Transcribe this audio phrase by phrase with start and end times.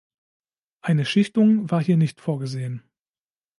[0.81, 2.81] Eine Schichtung war hier nicht vorgesehen.